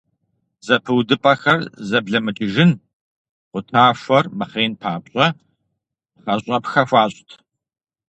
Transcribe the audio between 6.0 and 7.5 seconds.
пхъэщӏэпхэ хуащӏт.